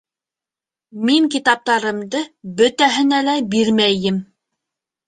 Мин 1.09 1.27
китаптарымды 1.35 2.23
бөтәһенә 2.63 3.25
лә 3.31 3.39
бирмәйем 3.55 4.21